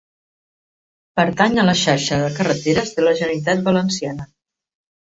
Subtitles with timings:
[1.21, 4.31] Pertany a la xarxa de carreteres de la Generalitat Valenciana.